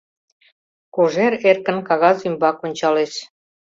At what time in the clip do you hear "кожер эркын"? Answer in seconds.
0.95-1.77